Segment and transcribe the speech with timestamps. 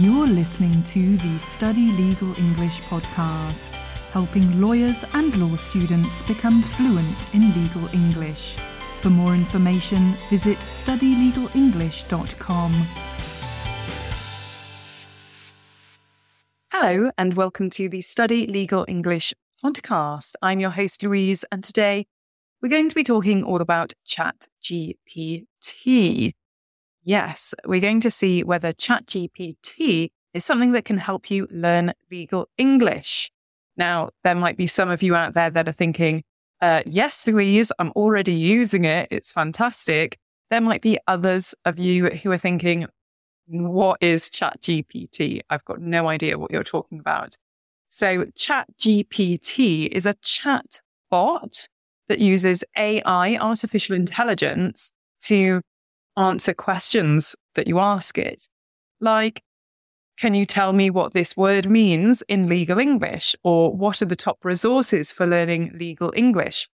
[0.00, 3.74] You're listening to the Study Legal English podcast,
[4.12, 8.54] helping lawyers and law students become fluent in legal English.
[9.00, 12.72] For more information, visit studylegalenglish.com.
[16.70, 19.34] Hello, and welcome to the Study Legal English
[19.64, 20.34] podcast.
[20.40, 22.06] I'm your host, Louise, and today
[22.62, 25.46] we're going to be talking all about ChatGPT.
[27.08, 32.50] Yes, we're going to see whether ChatGPT is something that can help you learn legal
[32.58, 33.30] English.
[33.78, 36.22] Now, there might be some of you out there that are thinking,
[36.60, 39.08] uh, yes, Louise, I'm already using it.
[39.10, 40.18] It's fantastic.
[40.50, 42.86] There might be others of you who are thinking,
[43.46, 45.40] what is ChatGPT?
[45.48, 47.36] I've got no idea what you're talking about.
[47.88, 51.68] So ChatGPT is a chat bot
[52.08, 55.62] that uses AI, artificial intelligence, to
[56.18, 58.48] answer questions that you ask it.
[59.00, 59.42] Like,
[60.18, 63.36] can you tell me what this word means in legal English?
[63.44, 66.68] Or what are the top resources for learning legal English?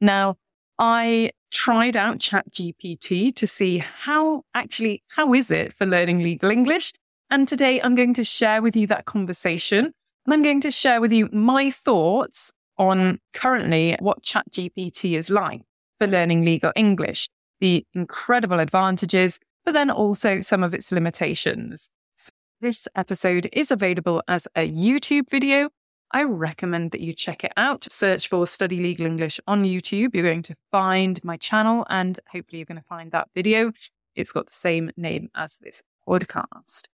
[0.00, 0.36] Now,
[0.78, 6.92] I tried out ChatGPT to see how actually, how is it for learning legal English?
[7.30, 9.92] And today I'm going to share with you that conversation
[10.24, 15.62] and I'm going to share with you my thoughts on currently what ChatGPT is like
[15.98, 17.28] for learning legal English,
[17.60, 21.90] the incredible advantages, but then also some of its limitations.
[22.16, 25.70] So this episode is available as a YouTube video.
[26.10, 27.86] I recommend that you check it out.
[27.90, 30.14] Search for Study Legal English on YouTube.
[30.14, 33.72] You're going to find my channel and hopefully you're going to find that video.
[34.14, 36.88] It's got the same name as this podcast.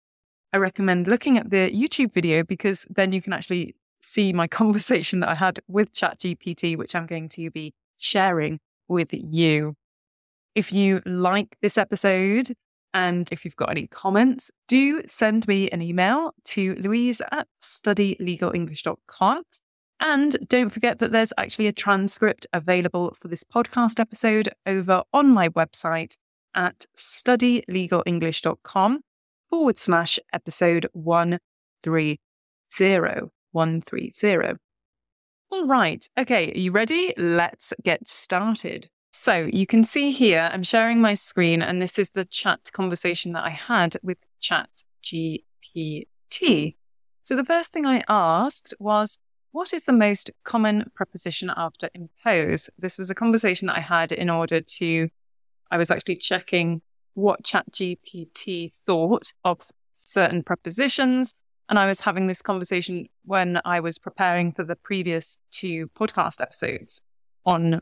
[0.51, 5.19] I recommend looking at the YouTube video because then you can actually see my conversation
[5.19, 9.75] that I had with ChatGPT, which I'm going to be sharing with you.
[10.55, 12.53] If you like this episode
[12.93, 19.41] and if you've got any comments, do send me an email to louise at studylegalenglish.com.
[19.99, 25.29] And don't forget that there's actually a transcript available for this podcast episode over on
[25.29, 26.15] my website
[26.55, 29.01] at studylegalenglish.com
[29.49, 32.19] forward slash episode 130.
[33.51, 34.59] 130.
[35.51, 36.07] All right.
[36.17, 36.51] Okay.
[36.51, 37.13] Are you ready?
[37.17, 38.87] Let's get started.
[39.15, 43.33] So you can see here, I'm sharing my screen and this is the chat conversation
[43.33, 44.69] that I had with chat
[45.03, 46.75] GPT.
[47.21, 49.19] So the first thing I asked was,
[49.51, 52.71] what is the most common preposition after impose?
[52.79, 55.09] This was a conversation that I had in order to,
[55.69, 56.81] I was actually checking
[57.13, 59.61] what ChatGPT thought of
[59.93, 61.35] certain prepositions
[61.69, 66.41] and I was having this conversation when I was preparing for the previous two podcast
[66.41, 66.99] episodes
[67.45, 67.79] on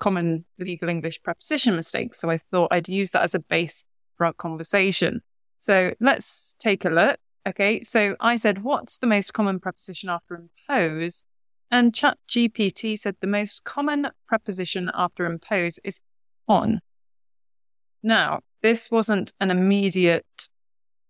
[0.00, 2.18] common legal English preposition mistakes.
[2.18, 3.84] So I thought I'd use that as a base
[4.16, 5.20] for our conversation.
[5.58, 7.18] So let's take a look.
[7.46, 7.82] Okay.
[7.84, 11.24] So I said, what's the most common preposition after impose?
[11.70, 16.00] And ChatGPT said the most common preposition after impose is
[16.48, 16.80] on.
[18.02, 20.48] Now, this wasn't an immediate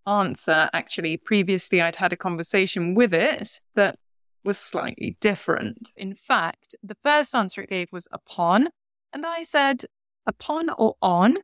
[0.07, 0.69] answer.
[0.73, 3.97] Actually, previously I'd had a conversation with it that
[4.45, 5.93] was slightly different.
[5.97, 8.69] In fact, the first answer it gave was upon.
[9.13, 9.85] And I said
[10.27, 11.39] upon or on.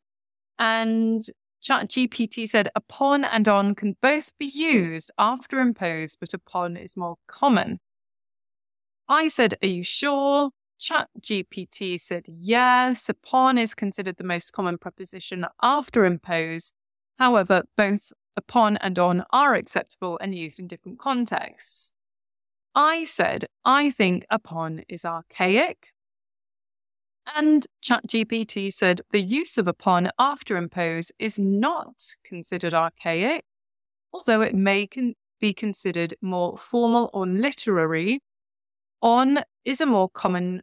[0.58, 1.24] And
[1.62, 7.16] ChatGPT said upon and on can both be used after impose, but upon is more
[7.26, 7.80] common.
[9.08, 10.50] I said, Are you sure?
[10.80, 13.08] ChatGPT said yes.
[13.08, 16.72] Upon is considered the most common preposition after impose.
[17.18, 21.92] However, both upon and on are acceptable and used in different contexts.
[22.74, 25.92] I said, I think upon is archaic.
[27.34, 33.44] And ChatGPT said the use of upon after impose is not considered archaic,
[34.12, 38.20] although it may con- be considered more formal or literary.
[39.02, 40.62] On is a more common,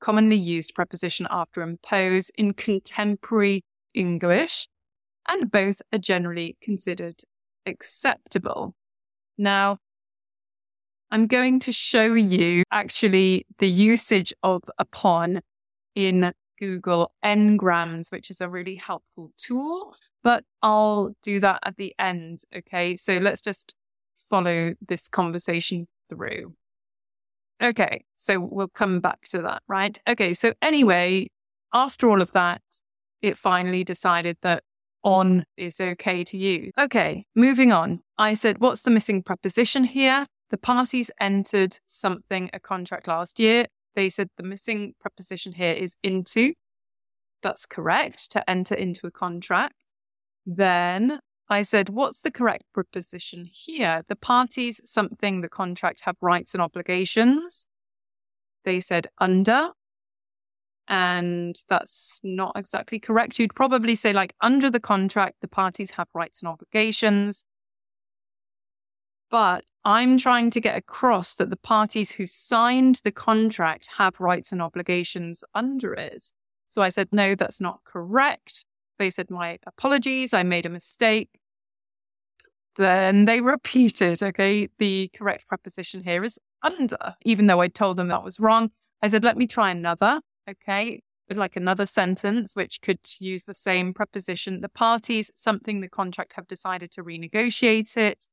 [0.00, 4.68] commonly used preposition after impose in contemporary English,
[5.28, 7.22] and both are generally considered
[7.66, 8.74] acceptable.
[9.36, 9.78] Now,
[11.10, 15.40] I'm going to show you actually the usage of upon
[15.96, 21.92] in Google Ngrams, which is a really helpful tool, but I'll do that at the
[21.98, 22.42] end.
[22.54, 22.94] Okay.
[22.94, 23.74] So let's just
[24.30, 26.54] follow this conversation through.
[27.60, 28.04] Okay.
[28.14, 29.98] So we'll come back to that, right?
[30.08, 30.32] Okay.
[30.34, 31.28] So anyway,
[31.72, 32.62] after all of that,
[33.22, 34.62] it finally decided that
[35.02, 36.72] on is okay to use.
[36.78, 38.00] Okay, moving on.
[38.18, 40.26] I said, what's the missing preposition here?
[40.50, 43.66] The parties entered something, a contract last year.
[43.96, 46.52] They said the missing preposition here is into.
[47.42, 49.74] That's correct, to enter into a contract.
[50.44, 54.02] Then I said, what's the correct preposition here?
[54.08, 57.66] The parties, something, the contract have rights and obligations.
[58.64, 59.70] They said under.
[60.88, 63.38] And that's not exactly correct.
[63.38, 67.44] You'd probably say, like, under the contract, the parties have rights and obligations.
[69.36, 74.50] But I'm trying to get across that the parties who signed the contract have rights
[74.50, 76.32] and obligations under it.
[76.68, 78.64] So I said, no, that's not correct.
[78.98, 81.28] They said, my apologies, I made a mistake.
[82.76, 88.08] Then they repeated, okay, the correct preposition here is under, even though I told them
[88.08, 88.70] that was wrong.
[89.02, 93.92] I said, let me try another, okay, like another sentence which could use the same
[93.92, 94.62] preposition.
[94.62, 98.28] The parties, something the contract have decided to renegotiate it.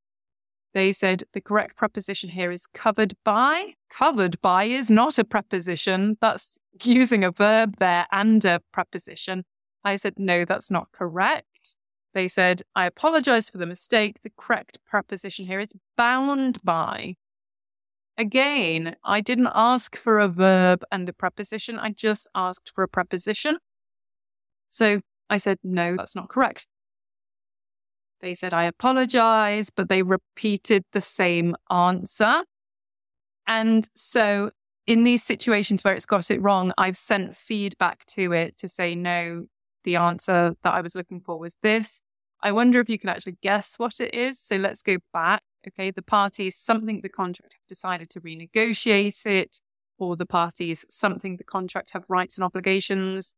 [0.74, 3.75] They said the correct preposition here is covered by.
[3.90, 6.18] Covered by is not a preposition.
[6.20, 9.46] That's using a verb there and a preposition.
[9.84, 11.75] I said, no, that's not correct.
[12.14, 14.22] They said, I apologize for the mistake.
[14.22, 17.16] The correct preposition here is bound by.
[18.18, 21.80] Again, I didn't ask for a verb and a preposition.
[21.80, 23.58] I just asked for a preposition.
[24.70, 26.68] So I said, no, that's not correct.
[28.24, 32.44] They said, I apologize, but they repeated the same answer.
[33.46, 34.52] And so
[34.88, 38.96] in these situations where it's got it wrong, I've sent feedback to it to say,
[38.96, 39.48] no,
[39.84, 42.00] the answer that I was looking for was this.
[42.42, 44.40] I wonder if you can actually guess what it is.
[44.40, 45.42] So let's go back.
[45.68, 45.92] Okay.
[45.92, 49.60] The parties, something the contract have decided to renegotiate it,
[49.98, 53.36] or the parties, something the contract have rights and obligations.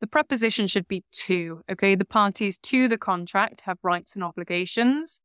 [0.00, 1.94] The preposition should be to, okay?
[1.94, 5.20] The parties to the contract have rights and obligations.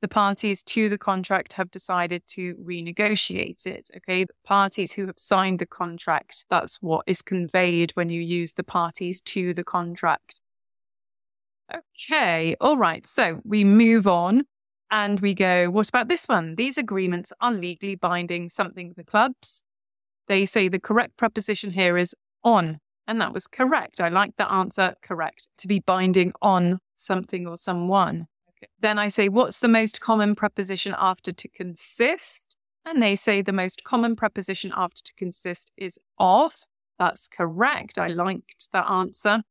[0.00, 4.24] The parties to the contract have decided to renegotiate it, okay?
[4.24, 8.62] The parties who have signed the contract, that's what is conveyed when you use the
[8.62, 10.40] parties to the contract.
[11.74, 13.06] Okay, all right.
[13.06, 14.44] So we move on
[14.90, 16.54] and we go, what about this one?
[16.54, 19.62] These agreements are legally binding something the clubs.
[20.28, 22.14] They say the correct preposition here is
[22.44, 22.78] on.
[23.08, 24.00] And that was correct.
[24.00, 24.94] I like the answer.
[25.02, 25.48] Correct.
[25.58, 28.26] To be binding on something or someone.
[28.50, 28.68] Okay.
[28.78, 32.54] Then I say, what's the most common preposition after to consist?
[32.84, 36.52] And they say the most common preposition after to consist is of.
[36.98, 37.98] That's correct.
[37.98, 39.42] I liked that answer.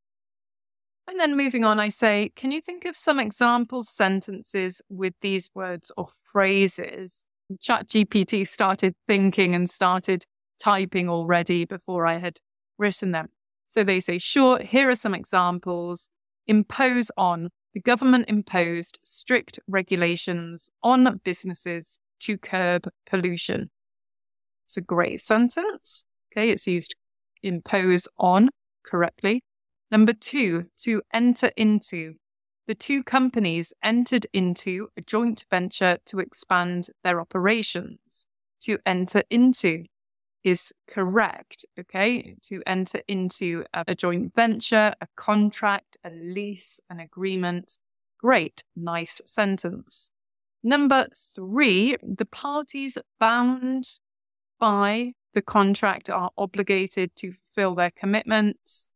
[1.10, 5.50] And then moving on, I say, can you think of some example sentences with these
[5.56, 7.26] words or phrases?
[7.54, 10.26] ChatGPT started thinking and started
[10.62, 12.40] typing already before I had
[12.78, 13.30] written them.
[13.68, 16.10] So they say, sure, here are some examples.
[16.48, 17.50] Impose on.
[17.74, 23.70] The government imposed strict regulations on businesses to curb pollution.
[24.66, 26.06] It's a great sentence.
[26.32, 26.96] Okay, it's used
[27.44, 28.50] impose on
[28.84, 29.44] correctly.
[29.92, 32.16] Number two, to enter into.
[32.68, 38.28] The two companies entered into a joint venture to expand their operations.
[38.62, 39.86] To enter into
[40.48, 47.00] is correct, okay, to enter into a, a, joint venture, a contract, a lease, an
[47.00, 47.78] agreement.
[48.20, 50.12] Great, nice sentence.
[50.64, 54.00] Number three, the parties bound
[54.60, 58.90] by the contract are obligated to fulfill their commitments.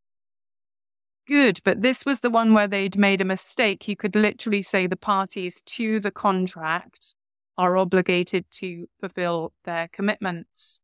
[1.28, 3.88] Good, but this was the one where they'd made a mistake.
[3.88, 7.14] You could literally say the parties to the contract
[7.58, 10.82] are obligated to fulfill their commitments.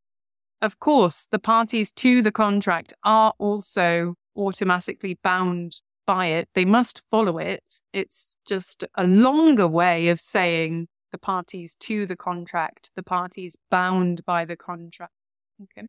[0.60, 6.48] Of course, the parties to the contract are also automatically bound by it.
[6.54, 7.80] They must follow it.
[7.92, 14.24] It's just a longer way of saying the parties to the contract, the parties bound
[14.24, 15.12] by the contract.
[15.62, 15.86] Okay.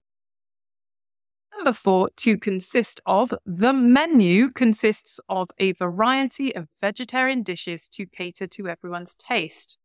[1.55, 3.33] Number four, to consist of.
[3.45, 9.77] The menu consists of a variety of vegetarian dishes to cater to everyone's taste.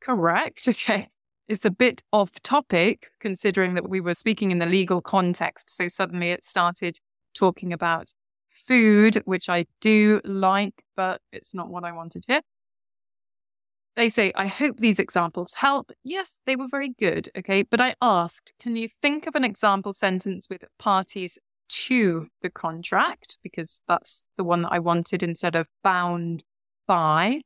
[0.00, 0.68] Correct.
[0.68, 1.08] Okay.
[1.48, 5.70] It's a bit off topic considering that we were speaking in the legal context.
[5.70, 6.98] So suddenly it started
[7.34, 8.12] talking about
[8.48, 12.40] food, which I do like, but it's not what I wanted here.
[13.94, 15.90] They say, I hope these examples help.
[16.04, 17.30] Yes, they were very good.
[17.36, 17.62] Okay.
[17.62, 21.38] But I asked, can you think of an example sentence with parties
[21.68, 23.38] to the contract?
[23.42, 26.42] Because that's the one that I wanted instead of bound
[26.86, 27.40] by.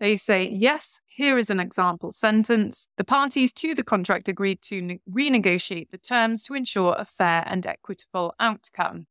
[0.00, 2.86] They say, yes, here is an example sentence.
[2.96, 7.42] The parties to the contract agreed to ne- renegotiate the terms to ensure a fair
[7.46, 9.06] and equitable outcome.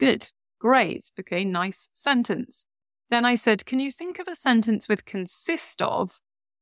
[0.00, 0.30] Good.
[0.58, 1.10] Great.
[1.20, 1.44] Okay.
[1.44, 2.66] Nice sentence.
[3.10, 6.18] Then I said, can you think of a sentence with consist of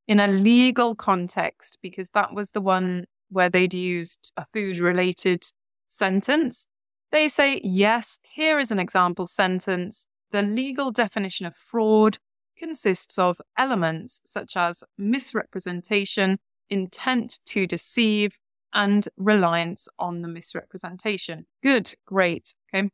[0.07, 1.79] in a legal context?
[1.81, 5.45] Because that was the one where they'd used a food related
[5.87, 6.67] sentence.
[7.11, 10.05] They say, yes, here is an example sentence.
[10.31, 12.19] The legal definition of fraud
[12.57, 16.37] consists of elements such as misrepresentation,
[16.69, 18.37] intent to deceive,
[18.73, 21.45] and reliance on the misrepresentation.
[21.63, 22.53] Good, great.
[22.73, 22.89] Okay.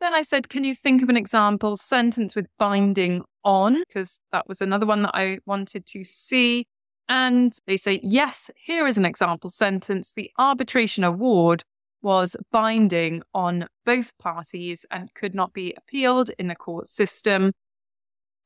[0.00, 3.82] Then I said, can you think of an example sentence with binding on?
[3.86, 6.66] Because that was another one that I wanted to see.
[7.08, 10.12] And they say, yes, here is an example sentence.
[10.12, 11.62] The arbitration award
[12.02, 17.52] was binding on both parties and could not be appealed in the court system.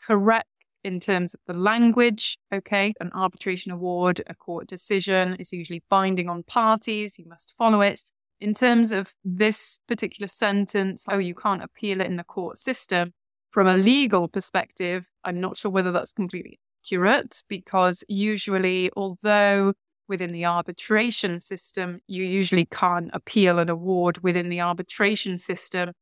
[0.04, 0.46] Correct
[0.84, 2.38] in terms of the language.
[2.52, 2.94] Okay.
[3.00, 7.18] An arbitration award, a court decision is usually binding on parties.
[7.18, 8.00] You must follow it.
[8.40, 13.12] In terms of this particular sentence, oh, you can't appeal it in the court system.
[13.50, 19.72] From a legal perspective, I'm not sure whether that's completely accurate because usually, although
[20.08, 25.92] within the arbitration system, you usually can't appeal an award within the arbitration system.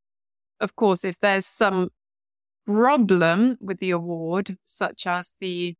[0.61, 1.91] Of course, if there's some
[2.67, 5.75] problem with the award, such as the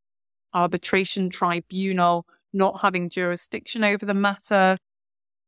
[0.53, 4.79] arbitration tribunal not having jurisdiction over the matter,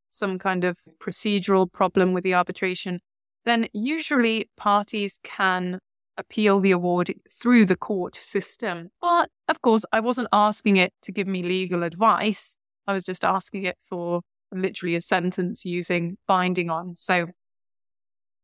[0.09, 3.01] some kind of procedural problem with the arbitration,
[3.45, 5.79] then usually parties can
[6.19, 8.89] appeal the award through the court system.
[9.01, 12.57] But of course, I wasn't asking it to give me legal advice.
[12.87, 16.97] I was just asking it for literally a sentence using binding on.
[16.97, 17.27] So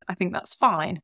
[0.07, 0.99] I think that's fine.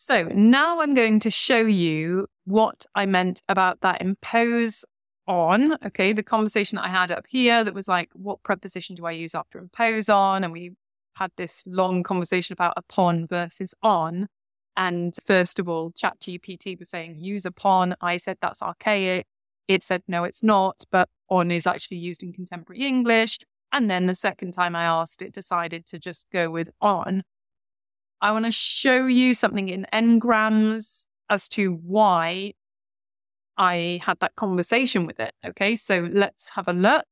[0.00, 4.84] So now I'm going to show you what I meant about that impose
[5.26, 5.72] on.
[5.84, 6.12] Okay.
[6.12, 9.34] The conversation that I had up here that was like, what preposition do I use
[9.34, 10.44] after impose on?
[10.44, 10.74] And we
[11.16, 14.28] had this long conversation about upon versus on.
[14.76, 17.96] And first of all, ChatGPT was saying use upon.
[18.00, 19.26] I said that's archaic.
[19.66, 23.40] It said no, it's not, but on is actually used in contemporary English.
[23.72, 27.24] And then the second time I asked, it decided to just go with on.
[28.20, 32.52] I want to show you something in Ngrams as to why
[33.56, 35.32] I had that conversation with it.
[35.46, 37.04] Okay, so let's have a look.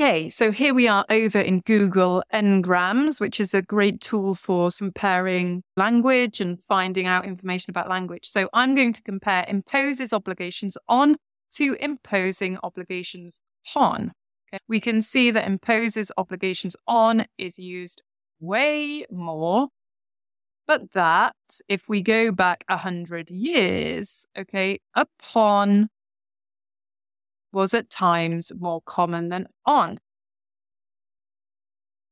[0.00, 4.70] Okay, so here we are over in Google Ngrams, which is a great tool for
[4.70, 8.26] comparing language and finding out information about language.
[8.26, 11.16] So I'm going to compare imposes obligations on
[11.56, 13.40] to imposing obligations
[13.76, 14.12] on.
[14.48, 14.62] Okay.
[14.68, 18.02] We can see that imposes obligations on is used
[18.40, 19.68] way more,
[20.70, 21.34] but that
[21.66, 25.88] if we go back a hundred years, okay, upon
[27.52, 29.98] was at times more common than on.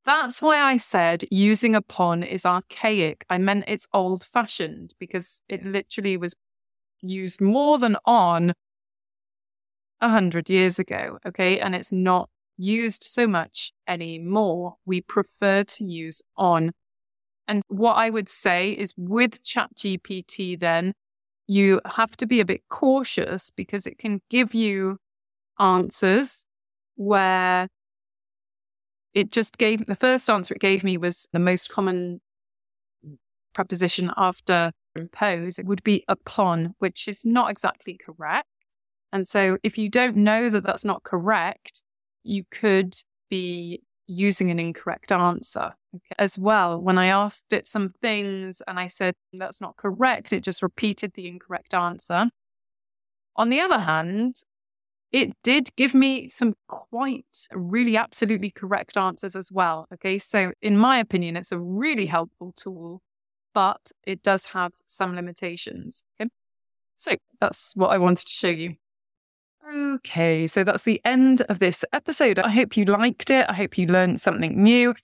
[0.04, 3.24] That's why I said using upon is archaic.
[3.30, 6.34] I meant it's old fashioned because it literally was
[7.00, 8.54] used more than on
[10.00, 11.20] a hundred years ago.
[11.24, 11.60] Okay.
[11.60, 14.78] And it's not used so much anymore.
[14.84, 16.72] We prefer to use on.
[17.48, 20.92] And what I would say is with ChatGPT, then
[21.46, 24.98] you have to be a bit cautious because it can give you
[25.58, 26.44] answers
[26.96, 27.68] where
[29.14, 32.20] it just gave the first answer it gave me was the most common
[33.54, 35.58] preposition after impose.
[35.58, 38.46] It would be upon, which is not exactly correct.
[39.12, 41.82] And so if you don't know that that's not correct,
[42.24, 42.94] you could
[43.30, 46.14] be using an incorrect answer okay.
[46.18, 46.80] as well.
[46.80, 51.12] When I asked it some things and I said that's not correct, it just repeated
[51.14, 52.30] the incorrect answer.
[53.36, 54.42] On the other hand,
[55.12, 59.86] it did give me some quite really absolutely correct answers as well.
[59.94, 60.18] Okay.
[60.18, 63.00] So, in my opinion, it's a really helpful tool,
[63.54, 66.02] but it does have some limitations.
[66.20, 66.28] Okay.
[66.96, 68.76] So, that's what I wanted to show you.
[69.74, 70.46] Okay.
[70.46, 72.38] So, that's the end of this episode.
[72.38, 73.46] I hope you liked it.
[73.48, 74.94] I hope you learned something new.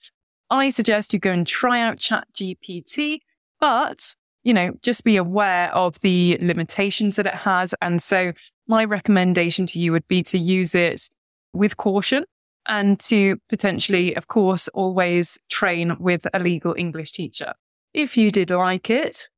[0.51, 3.21] I suggest you go and try out ChatGPT,
[3.61, 7.75] but you know, just be aware of the limitations that it has.
[7.81, 8.33] And so
[8.69, 11.09] my recommendation to you would be to use it
[11.55, 12.25] with caution
[12.67, 17.55] and to potentially, of course, always train with a legal English teacher.
[17.95, 19.29] If you did like it,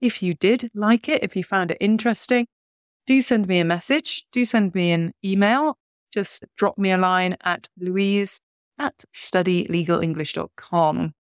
[0.00, 2.46] if you did like it, if you found it interesting,
[3.06, 4.24] do send me a message.
[4.32, 5.76] Do send me an email.
[6.12, 8.40] Just drop me a line at louise
[8.78, 11.14] at studylegalenglish.com.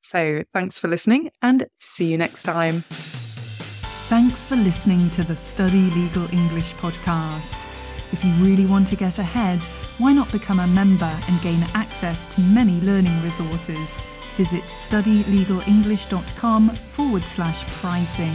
[0.00, 2.82] So thanks for listening and see you next time.
[4.08, 7.64] Thanks for listening to the Study Legal English podcast.
[8.12, 9.62] If you really want to get ahead,
[9.98, 14.02] why not become a member and gain access to many learning resources?
[14.36, 18.34] Visit studylegalenglish.com forward slash pricing.